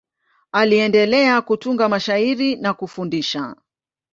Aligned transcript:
Aliendelea 0.51 1.41
kutunga 1.41 1.89
mashairi 1.89 2.55
na 2.55 2.73
kufundisha. 2.73 3.55